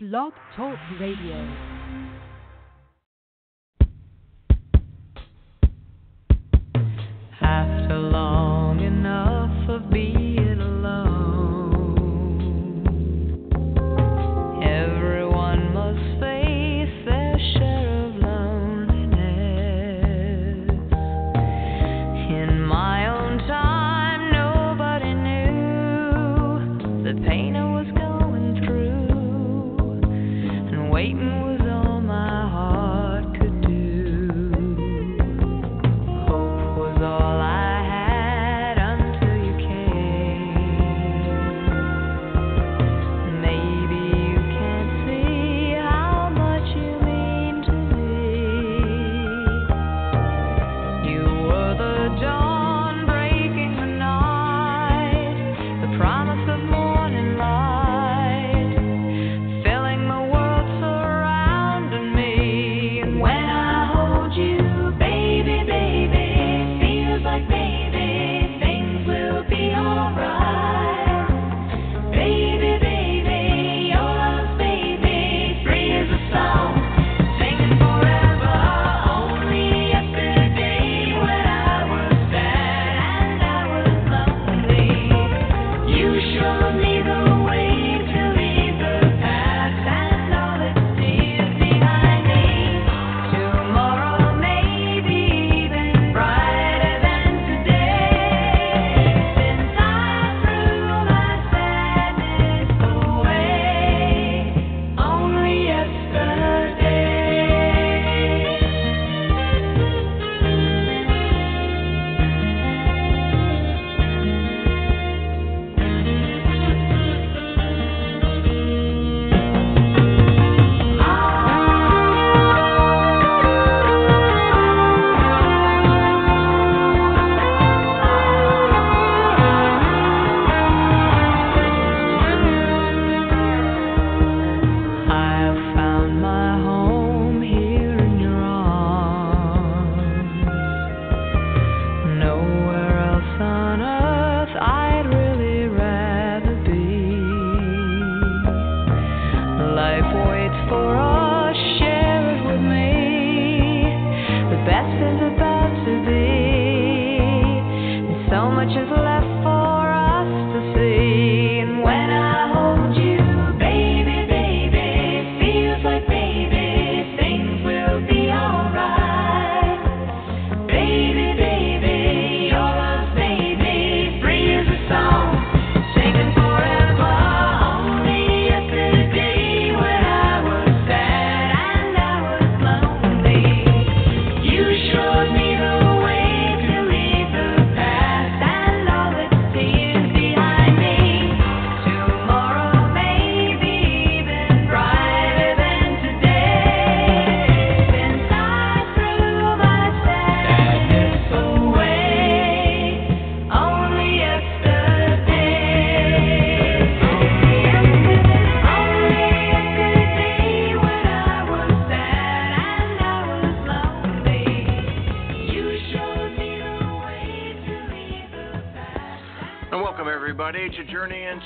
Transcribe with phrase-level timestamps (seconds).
[0.00, 1.77] Blog Talk Radio.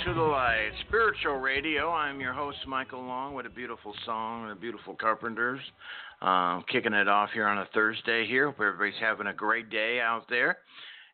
[0.04, 1.90] Into the Light, Spiritual Radio.
[1.92, 5.60] I'm your host Michael Long with a beautiful song the beautiful Carpenters.
[6.20, 8.46] Um, kicking it off here on a Thursday here.
[8.46, 10.58] Hope everybody's having a great day out there.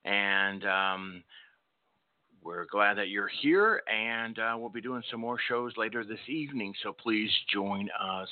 [0.07, 1.25] And um,
[2.43, 6.27] we're glad that you're here, and uh, we'll be doing some more shows later this
[6.27, 8.29] evening, so please join us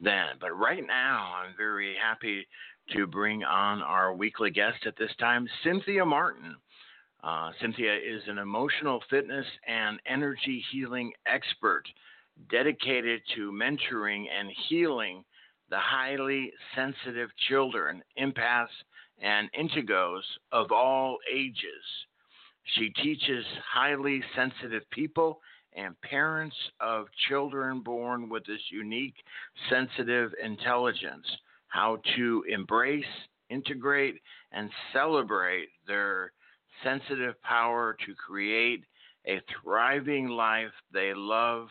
[0.00, 0.28] then.
[0.40, 2.46] But right now, I'm very happy
[2.94, 6.56] to bring on our weekly guest at this time, Cynthia Martin.
[7.22, 11.84] Uh, Cynthia is an emotional fitness and energy healing expert
[12.50, 15.22] dedicated to mentoring and healing
[15.68, 18.68] the highly sensitive children, empaths,
[19.20, 21.84] and indigos of all ages.
[22.76, 25.40] She teaches highly sensitive people
[25.74, 29.14] and parents of children born with this unique
[29.68, 31.26] sensitive intelligence
[31.68, 33.04] how to embrace,
[33.48, 34.20] integrate,
[34.50, 36.32] and celebrate their
[36.84, 38.84] sensitive power to create
[39.26, 41.68] a thriving life they love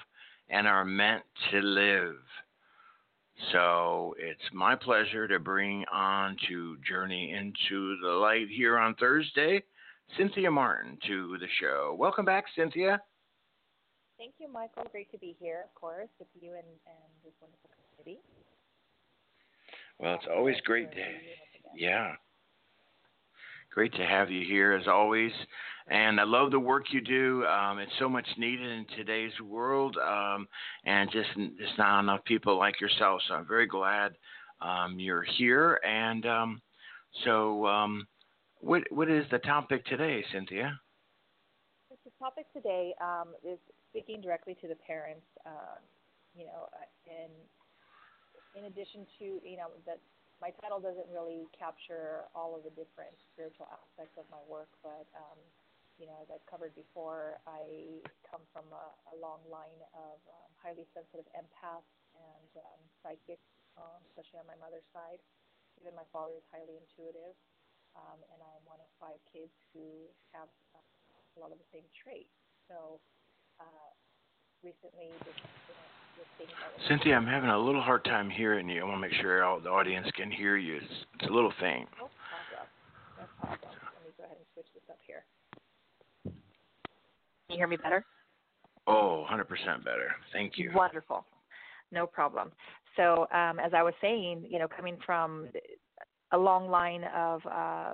[0.50, 2.16] and are meant to live.
[3.52, 9.64] So it's my pleasure to bring on to Journey into the Light here on Thursday,
[10.18, 11.96] Cynthia Martin to the show.
[11.98, 13.02] Welcome back, Cynthia.
[14.18, 14.84] Thank you, Michael.
[14.92, 18.22] Great to be here, of course, with you and, and this wonderful community.
[20.00, 21.02] Well, it's always great to,
[21.76, 22.16] yeah.
[23.72, 25.32] Great to have you here as always.
[25.88, 27.46] And I love the work you do.
[27.46, 30.48] Um, it's so much needed in today's world, um,
[30.86, 33.22] and just just not enough people like yourself.
[33.28, 34.14] So I'm very glad
[34.62, 35.80] um, you're here.
[35.84, 36.62] And um,
[37.24, 38.08] so, um,
[38.60, 40.80] what what is the topic today, Cynthia?
[41.90, 43.58] The topic today um, is
[43.90, 45.26] speaking directly to the parents.
[45.46, 45.80] Uh,
[46.38, 46.70] you know,
[47.10, 47.32] and
[48.56, 50.00] in addition to you know that
[50.40, 55.08] my title doesn't really capture all of the different spiritual aspects of my work, but
[55.16, 55.40] um,
[56.00, 60.50] you know, as I've covered before, I come from a, a long line of um,
[60.56, 63.44] highly sensitive empaths and um, psychics,
[63.76, 65.20] um, especially on my mother's side.
[65.84, 67.36] Even my father is highly intuitive,
[68.00, 70.80] um, and I'm one of five kids who have uh,
[71.36, 72.32] a lot of the same traits.
[72.72, 73.04] So
[73.60, 73.92] uh,
[74.64, 75.36] recently, this,
[76.18, 76.48] this thing
[76.88, 78.82] Cynthia, I'm having a little hard time hearing you.
[78.82, 80.78] I want to make sure all the audience can hear you.
[80.78, 81.88] It's, it's a little faint.
[81.98, 82.68] No problem.
[83.18, 83.72] No problem.
[83.72, 85.24] Let me go ahead and switch this up here.
[86.24, 86.34] Can
[87.50, 88.06] you hear me better?
[88.88, 89.48] Oh, 100%
[89.84, 90.16] better.
[90.34, 90.72] Thank you.
[90.74, 91.26] Wonderful.
[91.92, 92.52] No problem.
[92.96, 95.48] So, um, as I was saying, you know, coming from
[96.32, 97.94] a long line of uh,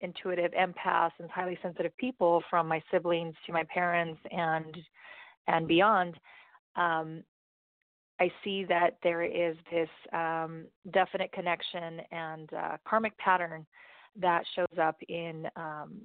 [0.00, 4.76] intuitive empaths and highly sensitive people, from my siblings to my parents and
[5.48, 6.18] and beyond,
[6.76, 7.22] um,
[8.20, 13.66] I see that there is this um, definite connection and uh, karmic pattern
[14.20, 16.02] that shows up in um,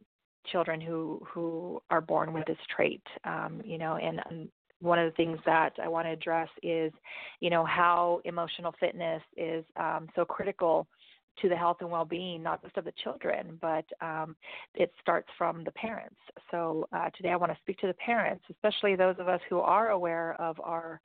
[0.52, 3.04] children who who are born with this trait.
[3.24, 4.50] Um, you know, and, and
[4.80, 6.92] one of the things that I want to address is,
[7.40, 10.88] you know, how emotional fitness is um, so critical
[11.42, 14.36] to the health and well-being, not just of the children, but um,
[14.76, 16.20] it starts from the parents.
[16.52, 19.60] So uh, today I want to speak to the parents, especially those of us who
[19.60, 21.02] are aware of our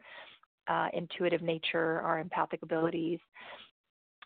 [0.69, 3.19] uh, intuitive nature, our empathic abilities,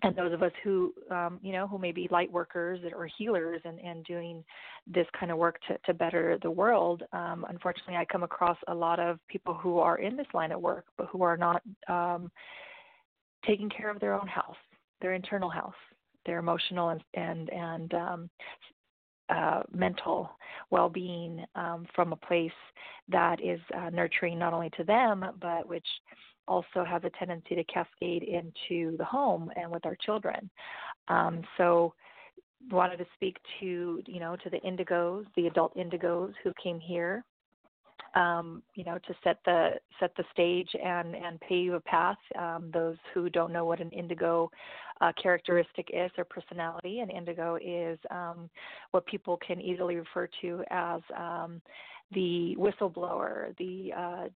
[0.02, 3.60] and those of us who um, you know who may be light workers or healers
[3.64, 4.44] and, and doing
[4.86, 8.74] this kind of work to, to better the world um, unfortunately i come across a
[8.74, 12.30] lot of people who are in this line of work but who are not um,
[13.46, 14.56] taking care of their own health
[15.00, 15.74] their internal health
[16.26, 18.30] their emotional and and, and um,
[19.28, 20.30] uh, mental
[20.70, 22.52] well-being um, from a place
[23.08, 25.86] that is uh, nurturing not only to them but which
[26.48, 30.48] also has a tendency to cascade into the home and with our children.
[31.08, 31.94] Um, so
[32.70, 37.24] wanted to speak to you know to the indigos, the adult indigos who came here,
[38.16, 39.70] um, you know, to set the
[40.00, 42.16] set the stage and and pave a path.
[42.38, 44.50] Um, those who don't know what an indigo
[45.00, 48.50] uh, characteristic is or personality, an indigo is um,
[48.90, 51.60] what people can easily refer to as um,
[52.12, 54.28] the whistleblower, the uh,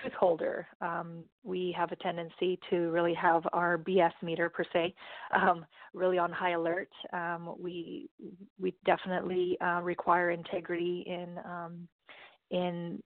[0.00, 0.66] truth holder.
[0.80, 4.94] Um, we have a tendency to really have our BS meter per se
[5.34, 5.64] um,
[5.94, 6.88] really on high alert.
[7.12, 8.08] Um, we
[8.60, 11.88] we definitely uh, require integrity in um,
[12.52, 13.02] in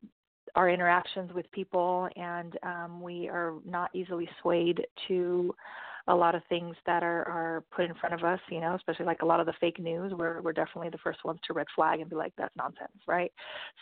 [0.55, 5.55] our interactions with people, and um, we are not easily swayed to
[6.09, 9.05] a lot of things that are, are put in front of us, you know, especially
[9.05, 11.67] like a lot of the fake news, we're, we're definitely the first ones to red
[11.75, 13.33] flag and be like, that's nonsense, right?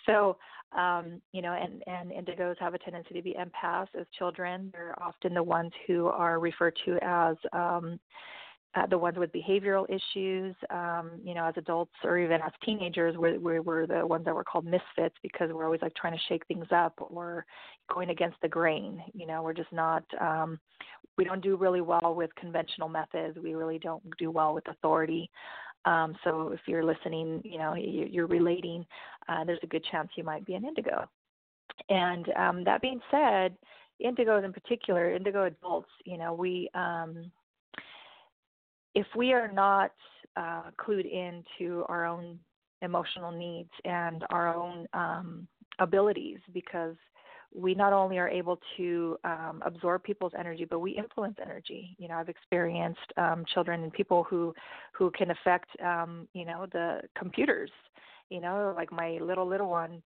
[0.07, 0.39] So,
[0.77, 4.71] um, you know, and, and indigos have a tendency to be empaths as children.
[4.73, 8.01] They're often the ones who are referred to as, um,
[8.77, 13.17] uh, the ones with behavioral issues, um, you know, as adults or even as teenagers,
[13.17, 16.19] we, we were the ones that were called misfits because we're always like trying to
[16.29, 17.47] shake things up or
[17.93, 19.03] going against the grain.
[19.13, 20.59] You know, we're just not, um,
[21.17, 23.39] we don't do really well with conventional methods.
[23.39, 25.31] We really don't do well with authority.
[25.85, 28.85] Um, so if you're listening, you know, you're relating,
[29.29, 31.09] uh, there's a good chance you might be an indigo.
[31.89, 33.57] And um, that being said,
[34.05, 37.31] indigos in particular, indigo adults, you know, we, um,
[38.95, 39.93] if we are not
[40.37, 42.39] uh, clued into our own
[42.83, 45.47] emotional needs and our own um,
[45.79, 46.97] abilities, because
[47.55, 51.97] we not only are able to um, absorb people's energy, but we influence energy.
[51.99, 54.55] You know, I've experienced um, children and people who
[54.93, 57.71] who can affect, um, you know, the computers.
[58.31, 60.03] You know, like my little little one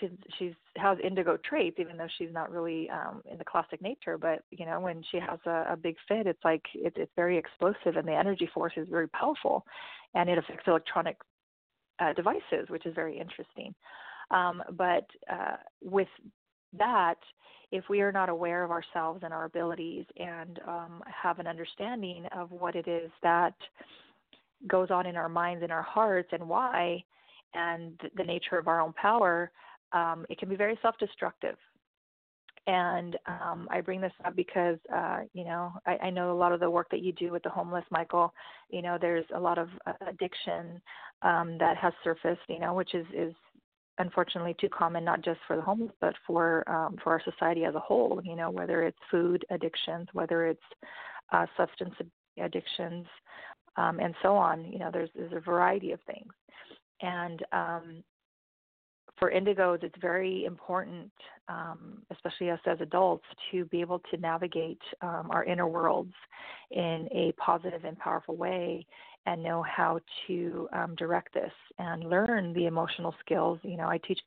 [0.00, 4.18] she's she's has indigo traits even though she's not really um in the classic nature
[4.18, 7.36] but you know when she has a, a big fit it's like it, it's very
[7.36, 9.64] explosive and the energy force is very powerful
[10.14, 11.16] and it affects electronic
[12.00, 13.74] uh, devices which is very interesting.
[14.30, 16.08] Um but uh with
[16.78, 17.16] that
[17.70, 22.26] if we are not aware of ourselves and our abilities and um have an understanding
[22.36, 23.54] of what it is that
[24.66, 27.02] goes on in our minds and our hearts and why
[27.54, 29.50] and the nature of our own power
[29.92, 31.56] um, it can be very self-destructive.
[32.68, 36.52] And um, I bring this up because, uh, you know, I, I know a lot
[36.52, 38.32] of the work that you do with the homeless, Michael.
[38.70, 40.80] You know, there's a lot of uh, addiction
[41.22, 43.34] um, that has surfaced, you know, which is is
[43.98, 47.74] unfortunately too common, not just for the homeless, but for um, for our society as
[47.74, 48.20] a whole.
[48.22, 50.62] You know, whether it's food addictions, whether it's
[51.32, 51.94] uh, substance
[52.40, 53.06] addictions,
[53.76, 54.70] um, and so on.
[54.72, 56.32] You know, there's there's a variety of things,
[57.00, 58.04] and um,
[59.22, 61.08] for indigos, it's very important,
[61.48, 66.12] um, especially us as adults, to be able to navigate um, our inner worlds
[66.72, 68.84] in a positive and powerful way
[69.26, 73.60] and know how to um, direct this and learn the emotional skills.
[73.62, 74.18] You know, I teach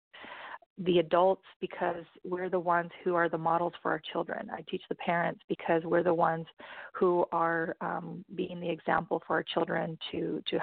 [0.78, 4.50] the adults because we're the ones who are the models for our children.
[4.50, 6.46] I teach the parents because we're the ones
[6.94, 10.60] who are um, being the example for our children to to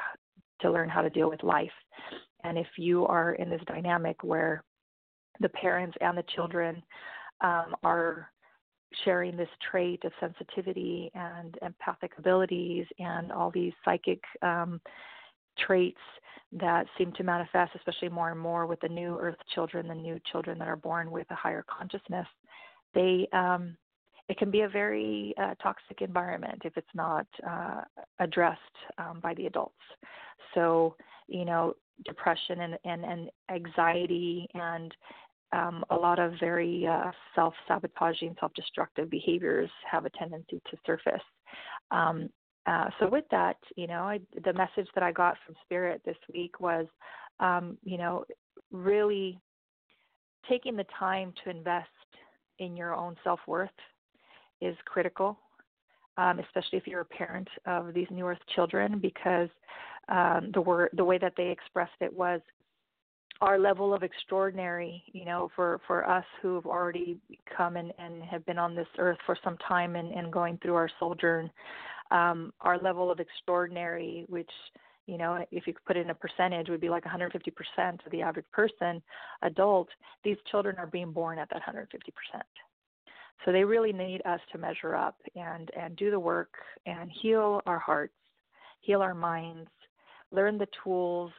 [0.62, 1.70] to learn how to deal with life.
[2.44, 4.62] And if you are in this dynamic where
[5.40, 6.82] the parents and the children
[7.40, 8.30] um, are
[9.04, 14.80] sharing this trait of sensitivity and empathic abilities and all these psychic um,
[15.58, 16.00] traits
[16.52, 20.20] that seem to manifest, especially more and more with the new Earth children, the new
[20.30, 22.26] children that are born with a higher consciousness,
[22.94, 23.76] they um,
[24.28, 27.82] it can be a very uh, toxic environment if it's not uh,
[28.20, 28.60] addressed
[28.98, 29.74] um, by the adults.
[30.54, 30.96] So,
[31.26, 34.94] you know, depression and, and, and anxiety and
[35.52, 40.76] um, a lot of very uh, self sabotaging, self destructive behaviors have a tendency to
[40.86, 41.22] surface.
[41.90, 42.30] Um,
[42.66, 46.16] uh, so, with that, you know, I, the message that I got from Spirit this
[46.32, 46.86] week was,
[47.40, 48.24] um, you know,
[48.70, 49.38] really
[50.48, 51.88] taking the time to invest
[52.58, 53.70] in your own self worth
[54.60, 55.38] is critical,
[56.16, 59.48] um, especially if you're a parent of these New Earth children, because
[60.12, 62.40] um, the word, the way that they expressed it was
[63.40, 67.18] our level of extraordinary, you know, for, for us who've already
[67.56, 70.74] come and, and have been on this earth for some time and, and going through
[70.74, 71.50] our sojourn,
[72.12, 74.50] um, our level of extraordinary, which,
[75.06, 77.32] you know, if you could put it in a percentage, would be like 150%
[78.06, 79.02] of the average person,
[79.40, 79.88] adult.
[80.22, 81.86] These children are being born at that 150%.
[83.44, 86.52] So they really need us to measure up and, and do the work
[86.86, 88.14] and heal our hearts,
[88.82, 89.68] heal our minds,
[90.32, 91.30] learn the tools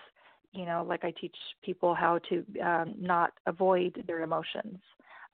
[0.54, 4.80] you know, like I teach people how to um, not avoid their emotions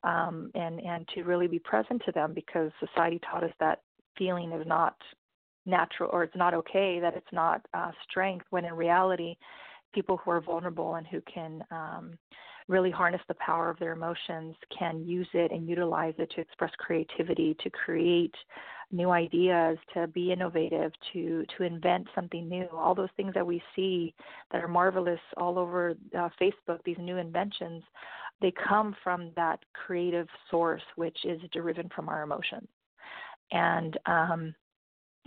[0.03, 3.81] um, and and to really be present to them because society taught us that
[4.17, 4.95] feeling is not
[5.65, 8.45] natural or it's not okay, that it's not uh, strength.
[8.49, 9.35] When in reality,
[9.93, 12.17] people who are vulnerable and who can um,
[12.69, 16.71] really harness the power of their emotions can use it and utilize it to express
[16.77, 18.35] creativity, to create
[18.91, 22.67] new ideas, to be innovative, to to invent something new.
[22.71, 24.13] All those things that we see
[24.51, 27.83] that are marvelous all over uh, Facebook, these new inventions,
[28.39, 32.67] they come from that creative source, which is driven from our emotions.
[33.51, 34.53] And um,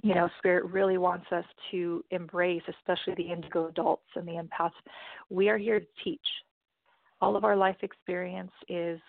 [0.04, 4.70] you know, Spirit really wants us to embrace, especially the indigo adults and the empaths.
[5.28, 6.20] We are here to teach.
[7.22, 9.00] All of our life experience is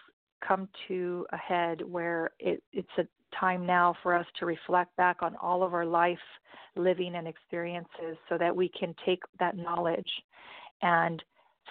[0.48, 5.24] come to a head where it, it's a time now for us to reflect back
[5.24, 6.20] on all of our life
[6.76, 10.10] living and experiences so that we can take that knowledge
[10.84, 11.24] and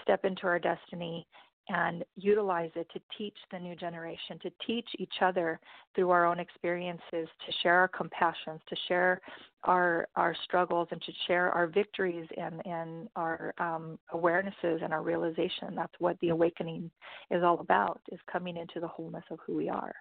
[0.03, 1.25] step into our destiny
[1.69, 5.61] and utilize it to teach the new generation, to teach each other
[5.95, 9.21] through our own experiences, to share our compassions, to share
[9.65, 15.03] our our struggles, and to share our victories and and our um, awarenesses and our
[15.03, 15.75] realization.
[15.75, 16.91] That's what the awakening
[17.31, 19.95] is all about: is coming into the wholeness of who we are.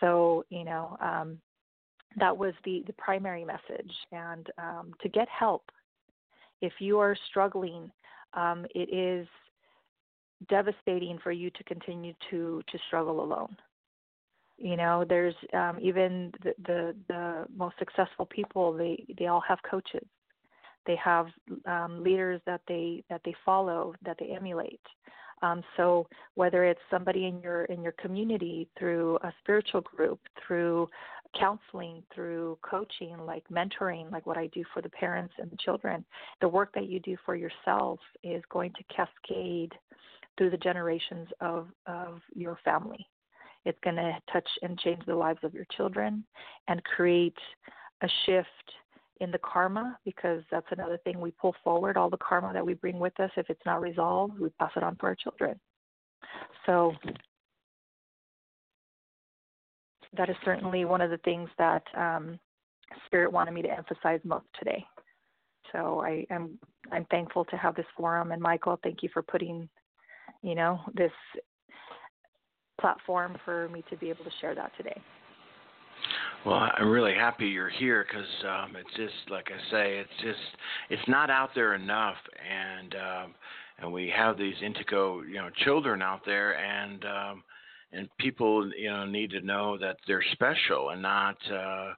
[0.00, 0.96] So you know.
[1.00, 1.38] Um,
[2.18, 5.70] that was the, the primary message, and um, to get help
[6.60, 7.90] if you are struggling,
[8.34, 9.26] um, it is
[10.48, 13.56] devastating for you to continue to to struggle alone.
[14.58, 19.58] You know there's um even the, the the most successful people they they all have
[19.68, 20.06] coaches.
[20.86, 21.26] They have
[21.66, 24.80] um leaders that they that they follow that they emulate.
[25.42, 30.88] Um so whether it's somebody in your in your community through a spiritual group through
[31.38, 36.04] counseling through coaching like mentoring like what i do for the parents and the children
[36.40, 39.72] the work that you do for yourself is going to cascade
[40.36, 43.06] through the generations of, of your family.
[43.64, 46.24] It's going to touch and change the lives of your children
[46.68, 47.36] and create
[48.02, 48.46] a shift
[49.20, 52.74] in the karma because that's another thing we pull forward all the karma that we
[52.74, 53.30] bring with us.
[53.36, 55.58] If it's not resolved we pass it on to our children.
[56.66, 56.92] So
[60.16, 62.38] that is certainly one of the things that um,
[63.06, 64.84] spirit wanted me to emphasize most today.
[65.72, 66.58] So I am
[66.92, 68.32] I'm, I'm thankful to have this forum.
[68.32, 69.68] And michael thank you for putting
[70.46, 71.10] you know, this
[72.80, 74.98] platform for me to be able to share that today.
[76.44, 80.38] Well, I'm really happy you're here because um, it's just like I say, it's just
[80.88, 82.14] it's not out there enough,
[82.48, 83.34] and um,
[83.80, 87.42] and we have these indigo, you know, children out there, and um,
[87.92, 91.36] and people, you know, need to know that they're special and not.
[91.52, 91.92] Uh,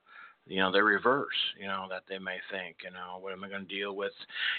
[0.49, 1.27] you know they're reverse
[1.59, 4.11] you know that they may think you know what am i going to deal with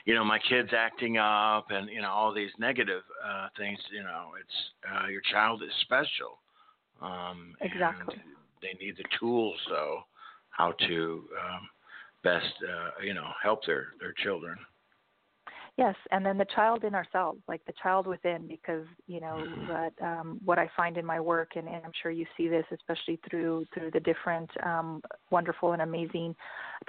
[0.04, 4.02] you know my kids acting up and you know all these negative uh things you
[4.02, 4.56] know it's
[4.90, 6.38] uh your child is special.
[7.02, 8.16] Um exactly.
[8.62, 10.00] they need the tools though
[10.50, 11.68] how to um
[12.22, 14.56] best uh you know help their their children
[15.78, 19.66] Yes, and then the child in ourselves, like the child within, because you know Mm-hmm.
[19.66, 22.64] that um, what I find in my work, and, and I'm sure you see this,
[22.72, 25.00] especially through through the different um,
[25.30, 26.34] wonderful and amazing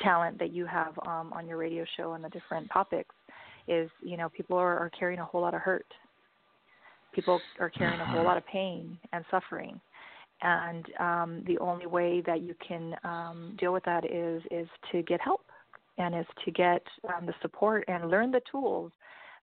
[0.02, 3.16] talent that you have um, on your radio show and the different topics,
[3.68, 5.88] is you know people are, are carrying a whole lot of hurt.
[7.14, 9.80] People are carrying a whole lot of pain and suffering,
[10.42, 15.02] and um, the only way that you can um, deal with that is is to
[15.04, 15.46] get help
[15.98, 18.92] and is to get um, the support and learn the tools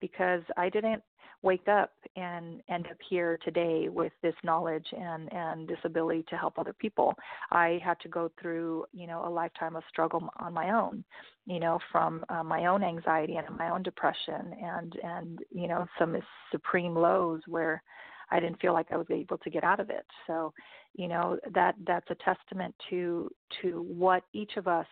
[0.00, 1.02] because I didn't
[1.42, 6.36] wake up and end up here today with this knowledge and and this ability to
[6.36, 7.14] help other people.
[7.50, 11.04] I had to go through you know a lifetime of struggle on my own,
[11.46, 15.86] you know from uh, my own anxiety and my own depression and and you know
[15.98, 16.16] some
[16.50, 17.82] supreme lows where
[18.30, 20.06] I didn't feel like I was able to get out of it.
[20.26, 20.52] So,
[20.94, 24.86] you know that that's a testament to to what each of us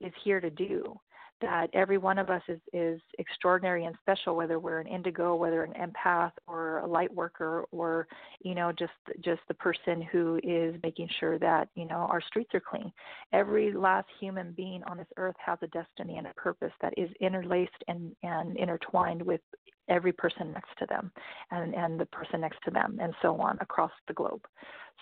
[0.00, 0.98] is here to do
[1.42, 5.64] that every one of us is, is extraordinary and special, whether we're an indigo, whether
[5.64, 8.08] an empath or a light worker, or
[8.40, 12.50] you know just just the person who is making sure that you know our streets
[12.54, 12.90] are clean.
[13.32, 17.10] Every last human being on this earth has a destiny and a purpose that is
[17.20, 19.42] interlaced and, and intertwined with
[19.88, 21.12] every person next to them,
[21.50, 24.40] and and the person next to them, and so on across the globe.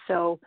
[0.08, 0.40] So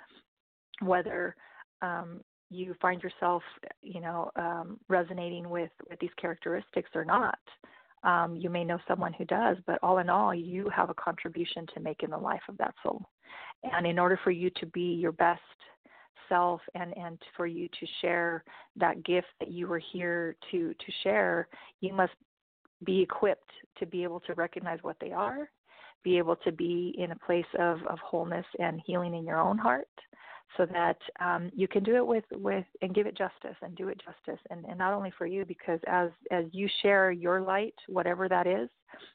[0.81, 1.33] whether
[1.81, 3.43] um, you find yourself,
[3.81, 7.39] you know, um, resonating with with these characteristics or not.
[8.03, 11.65] Um, you may know someone who does, but all in all, you have a contribution
[11.73, 13.03] to make in the life of that soul.
[13.63, 15.41] And in order for you to be your best
[16.29, 18.43] self and and for you to share
[18.75, 21.47] that gift that you were here to to share,
[21.81, 22.13] you must
[22.83, 25.49] be equipped to be able to recognize what they are,
[26.03, 29.57] be able to be in a place of, of wholeness and healing in your own
[29.57, 29.87] heart,
[30.55, 33.89] so that um, you can do it with, with and give it justice and do
[33.89, 37.75] it justice and, and not only for you because as as you share your light
[37.87, 38.69] whatever that is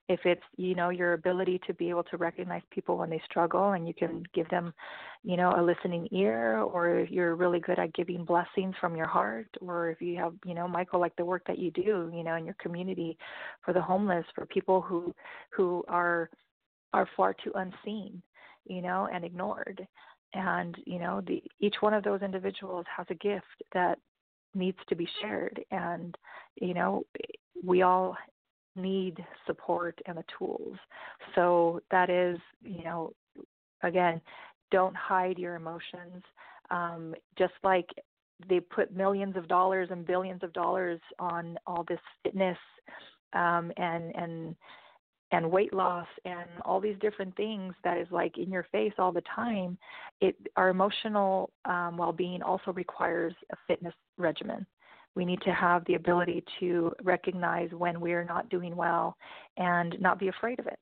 [0.09, 3.73] if it's you know your ability to be able to recognize people when they struggle
[3.73, 4.73] and you can give them
[5.25, 9.07] you know a listening ear or if you're really good at giving blessings from your
[9.07, 12.23] heart or if you have you know michael like the work that you do you
[12.23, 13.17] know in your community
[13.65, 15.15] for the homeless for people who
[15.51, 16.29] who are
[16.93, 18.21] are far too unseen
[18.67, 19.87] you know and ignored
[20.35, 23.99] and you know the each one of those individuals has a gift that
[24.55, 25.65] needs to be shared.
[25.71, 26.17] And
[26.57, 27.05] you know
[27.65, 28.17] we all
[28.75, 30.77] need support and the tools.
[31.35, 33.13] So that is you know
[33.83, 34.21] again
[34.71, 36.23] don't hide your emotions.
[36.71, 37.89] Um, just like
[38.49, 42.59] they put millions of dollars and billions of dollars on all this fitness
[43.35, 44.57] um, and and
[45.33, 49.13] and weight loss and all these different things that is like in your face all
[49.13, 49.77] the time
[50.21, 54.67] it our emotional um, well-being also requires a fitness regimen.
[55.15, 59.17] We need to have the ability to recognize when we're not doing well
[59.59, 60.81] and not be afraid of it.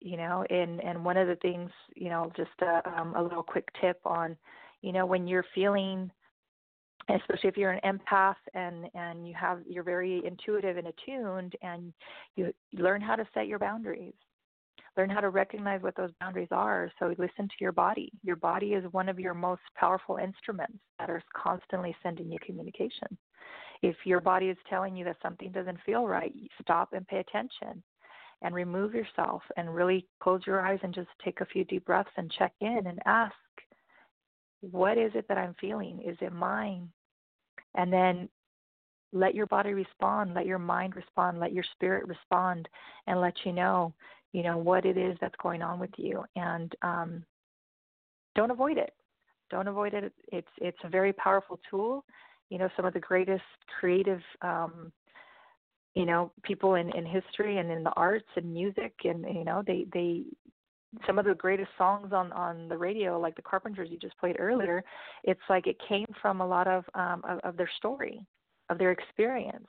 [0.00, 3.42] You know and and one of the things you know just a, um, a little
[3.42, 4.36] quick tip on
[4.80, 6.10] you know when you're feeling
[7.16, 11.92] especially if you're an empath and and you have you're very intuitive and attuned and
[12.36, 14.14] you learn how to set your boundaries
[14.96, 18.72] learn how to recognize what those boundaries are so listen to your body your body
[18.72, 23.16] is one of your most powerful instruments that are constantly sending you communication
[23.82, 27.82] if your body is telling you that something doesn't feel right stop and pay attention
[28.42, 32.10] and remove yourself and really close your eyes and just take a few deep breaths
[32.16, 33.34] and check in and ask
[34.60, 36.02] what is it that I'm feeling?
[36.04, 36.88] Is it mine?
[37.74, 38.28] And then
[39.12, 42.68] let your body respond, let your mind respond, let your spirit respond,
[43.06, 43.92] and let you know,
[44.32, 46.24] you know, what it is that's going on with you.
[46.36, 47.24] And um,
[48.34, 48.92] don't avoid it.
[49.50, 50.12] Don't avoid it.
[50.32, 52.04] It's it's a very powerful tool.
[52.50, 53.42] You know, some of the greatest
[53.78, 54.92] creative, um,
[55.94, 59.64] you know, people in in history and in the arts and music, and you know,
[59.66, 60.22] they they
[61.06, 64.36] some of the greatest songs on on the radio like the carpenters you just played
[64.40, 64.82] earlier
[65.22, 68.26] it's like it came from a lot of um of, of their story
[68.70, 69.66] of their experience.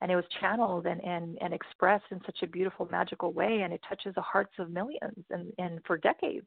[0.00, 3.72] And it was channeled and and and expressed in such a beautiful magical way and
[3.72, 6.46] it touches the hearts of millions and and for decades.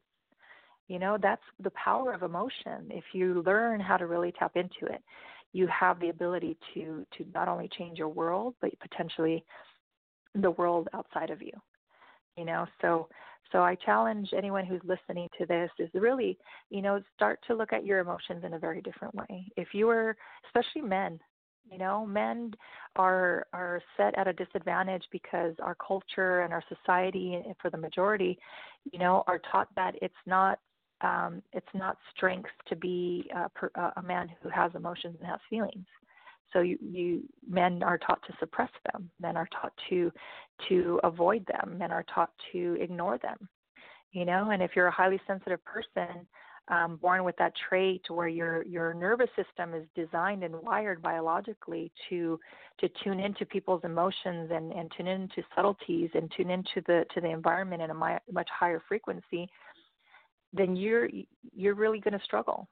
[0.88, 2.88] You know that's the power of emotion.
[2.90, 5.02] If you learn how to really tap into it
[5.52, 9.42] you have the ability to to not only change your world but potentially
[10.34, 11.52] the world outside of you.
[12.36, 13.08] You know so
[13.52, 16.38] so i challenge anyone who's listening to this is really
[16.70, 19.46] you know start to look at your emotions in a very different way.
[19.56, 21.18] If you are especially men
[21.70, 22.54] you know men
[22.96, 28.38] are are set at a disadvantage because our culture and our society for the majority
[28.92, 30.58] you know are taught that it's not
[31.02, 35.84] um, it's not strength to be a, a man who has emotions and has feelings
[36.52, 39.10] so you, you men are taught to suppress them.
[39.20, 40.12] Men are taught to
[40.68, 41.78] to avoid them.
[41.78, 43.48] Men are taught to ignore them.
[44.12, 46.26] You know, and if you're a highly sensitive person,
[46.68, 51.92] um, born with that trait where your your nervous system is designed and wired biologically
[52.08, 52.40] to
[52.80, 57.20] to tune into people's emotions and, and tune into subtleties and tune into the to
[57.20, 59.48] the environment in a much higher frequency,
[60.52, 61.08] then you're
[61.54, 62.68] you're really going to struggle.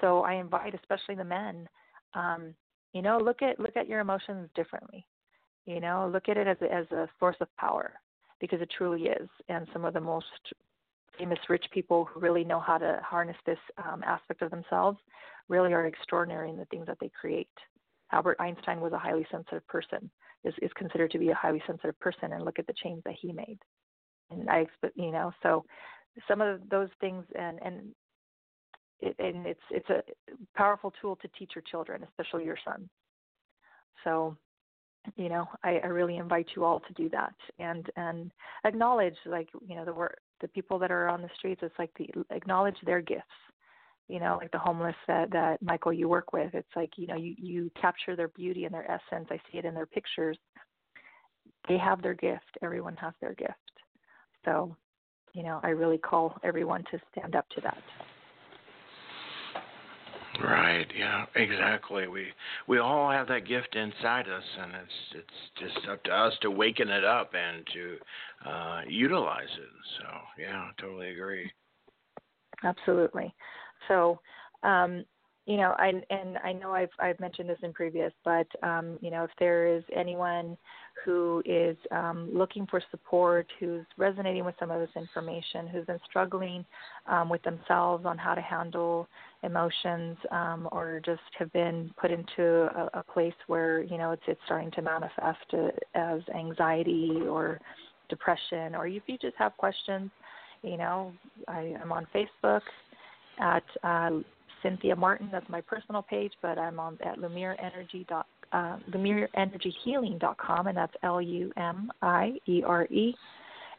[0.00, 1.68] So I invite, especially the men,
[2.14, 2.54] um,
[2.92, 5.06] you know, look at look at your emotions differently.
[5.66, 7.92] You know, look at it as a, as a source of power
[8.40, 9.28] because it truly is.
[9.48, 10.26] And some of the most
[11.18, 14.98] famous rich people who really know how to harness this um, aspect of themselves
[15.48, 17.48] really are extraordinary in the things that they create.
[18.12, 20.10] Albert Einstein was a highly sensitive person,
[20.44, 23.14] is, is considered to be a highly sensitive person, and look at the change that
[23.20, 23.58] he made.
[24.30, 25.64] And I you know, so
[26.26, 27.94] some of those things, and and
[29.02, 30.02] it, and it's it's a
[30.56, 32.88] powerful tool to teach your children, especially your son.
[34.04, 34.36] So,
[35.16, 38.32] you know, I, I really invite you all to do that and and
[38.64, 41.60] acknowledge like you know the work the people that are on the streets.
[41.62, 43.24] It's like the acknowledge their gifts.
[44.08, 46.52] You know, like the homeless that that Michael you work with.
[46.54, 49.28] It's like you know you you capture their beauty and their essence.
[49.30, 50.38] I see it in their pictures.
[51.68, 52.58] They have their gift.
[52.62, 53.54] Everyone has their gift.
[54.44, 54.74] So,
[55.34, 57.78] you know, I really call everyone to stand up to that.
[60.42, 60.86] Right.
[60.96, 61.26] Yeah.
[61.34, 62.08] Exactly.
[62.08, 62.28] We
[62.66, 66.50] we all have that gift inside us, and it's it's just up to us to
[66.50, 69.68] waken it up and to uh, utilize it.
[69.98, 70.06] So
[70.42, 71.50] yeah, totally agree.
[72.64, 73.34] Absolutely.
[73.88, 74.20] So,
[74.62, 75.04] um,
[75.50, 79.10] you know, I and I know I've I've mentioned this in previous, but um, you
[79.10, 80.56] know, if there is anyone
[81.04, 85.98] who is um, looking for support, who's resonating with some of this information, who's been
[86.08, 86.64] struggling
[87.08, 89.08] um, with themselves on how to handle
[89.42, 94.22] emotions, um, or just have been put into a, a place where you know it's
[94.28, 95.52] it's starting to manifest
[95.96, 97.60] as anxiety or
[98.08, 100.12] depression, or if you just have questions,
[100.62, 101.12] you know,
[101.48, 102.62] I, I'm on Facebook
[103.40, 104.20] at uh,
[104.62, 105.28] Cynthia Martin.
[105.32, 111.50] That's my personal page, but I'm on at lumierenergy.com uh, lumiereenergyhealing.com, and that's L U
[111.56, 113.14] M I E R E,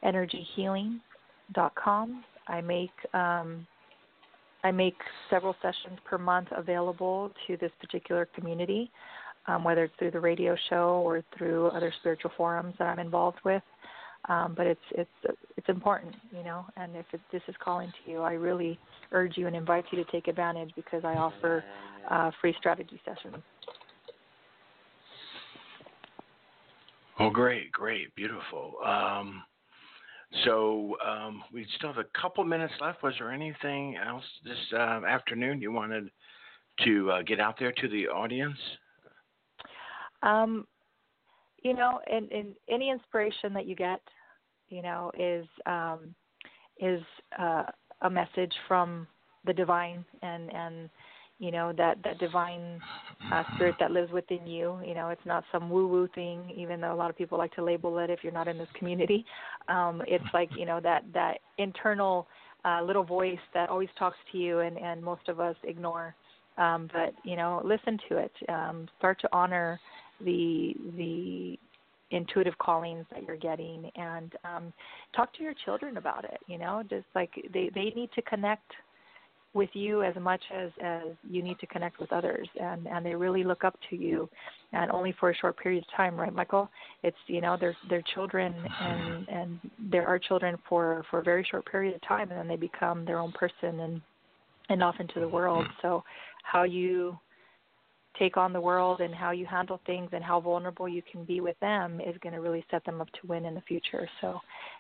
[0.04, 2.24] energyhealing.com.
[2.48, 3.68] I make um,
[4.64, 4.96] I make
[5.30, 8.90] several sessions per month available to this particular community,
[9.48, 13.40] um, whether it's through the radio show or through other spiritual forums that I'm involved
[13.44, 13.64] with.
[14.30, 16.66] Um, but it's it's it's important, you know.
[16.78, 18.78] And if it, this is calling to you, I really
[19.12, 21.64] urge you and invite you to take advantage because I offer
[22.10, 23.44] uh, free strategy sessions.
[27.20, 28.76] Oh, great, great, beautiful.
[28.86, 29.44] Um,
[30.46, 33.04] so um, we still have a couple minutes left.
[33.04, 36.10] Was there anything else this uh, afternoon you wanted
[36.86, 38.58] to uh, get out there to the audience?
[40.24, 40.66] Um,
[41.62, 44.02] you know, and, and, any inspiration that you get,
[44.70, 46.16] you know, is um,
[46.80, 47.02] is
[47.38, 47.64] uh,
[48.02, 49.08] a message from
[49.46, 50.90] the divine, and and
[51.42, 52.80] you know that that divine
[53.34, 54.80] uh, spirit that lives within you.
[54.86, 57.54] You know it's not some woo woo thing even though a lot of people like
[57.56, 59.26] to label it if you're not in this community.
[59.68, 62.28] Um it's like you know that that internal
[62.64, 66.16] uh, little voice that always talks to you and and most of us ignore.
[66.60, 68.32] Um but you know listen to it.
[68.48, 69.80] Um start to honor
[70.26, 71.58] the the
[72.12, 74.74] intuitive callings that you're getting and um
[75.16, 78.72] talk to your children about it you know just like they they need to connect
[79.54, 83.16] with you as much as as you need to connect with others and and they
[83.16, 84.30] really look up to you
[84.74, 86.70] and only for a short period of time right michael?
[87.04, 91.46] It's you know they're they're children and and there are children for for a very
[91.50, 94.02] short period of time and then they become their own person and
[94.72, 95.66] and off into the world.
[95.82, 96.04] So
[96.44, 97.18] how you
[98.20, 101.42] take on the world and how you handle things and how vulnerable you can be
[101.42, 104.08] with them is going to really set them up to win in the future.
[104.20, 104.40] So,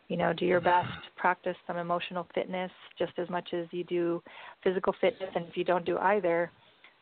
[0.09, 4.21] you know, do your best, practice some emotional fitness just as much as you do
[4.63, 5.29] physical fitness.
[5.33, 6.51] And if you don't do either,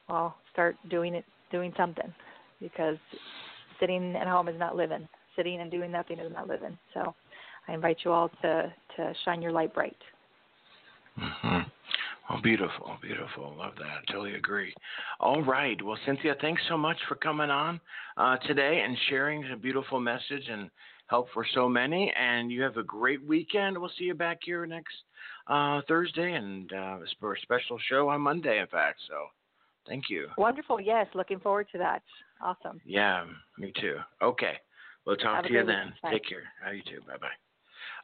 [0.07, 2.13] well, start doing it, doing something
[2.61, 2.97] because
[3.79, 5.07] sitting at home is not living.
[5.35, 6.77] Sitting and doing nothing is not living.
[6.93, 7.15] So
[7.67, 9.95] I invite you all to to shine your light bright.
[11.17, 11.68] Mm-hmm.
[12.29, 13.55] Well, beautiful, beautiful.
[13.57, 14.07] Love that.
[14.07, 14.73] Totally agree.
[15.19, 15.81] All right.
[15.83, 17.81] Well, Cynthia, thanks so much for coming on
[18.17, 20.69] uh, today and sharing a beautiful message and
[21.07, 22.13] help for so many.
[22.19, 23.77] And you have a great weekend.
[23.77, 24.93] We'll see you back here next
[25.47, 28.99] uh, Thursday and uh, for a special show on Monday, in fact.
[29.07, 29.15] So
[29.87, 30.27] thank you.
[30.37, 30.79] Wonderful.
[30.79, 31.07] Yes.
[31.15, 32.03] Looking forward to that.
[32.43, 32.79] Awesome.
[32.85, 33.25] Yeah,
[33.57, 33.97] me too.
[34.21, 34.53] Okay.
[35.05, 35.93] We'll talk Have to you then.
[36.11, 36.43] Take care.
[36.63, 37.01] How you too.
[37.07, 37.27] Bye bye.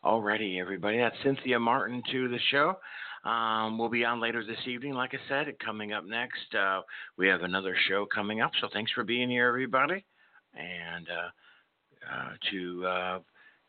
[0.04, 0.98] Alrighty, everybody.
[0.98, 2.78] That's Cynthia Martin to the show.
[3.26, 5.48] Um, we'll be on later this evening, like I said.
[5.60, 6.82] Coming up next, uh,
[7.18, 8.52] we have another show coming up.
[8.62, 10.06] So thanks for being here, everybody.
[10.54, 13.20] And uh, uh, to uh,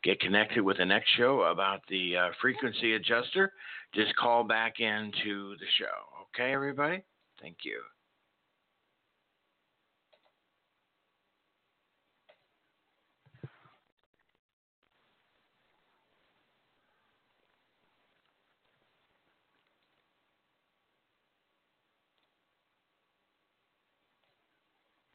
[0.05, 3.53] get connected with the next show about the uh, frequency adjuster,
[3.95, 6.27] just call back into the show.
[6.35, 7.03] Okay, everybody?
[7.41, 7.81] Thank you.